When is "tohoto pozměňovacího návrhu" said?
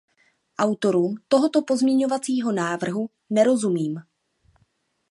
1.27-3.09